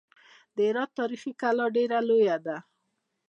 د 0.55 0.57
هرات 0.67 0.89
تاریخي 0.99 1.31
کلا 1.41 1.65
ډېره 1.75 1.97
لویه 2.09 2.37
ده. 2.45 2.57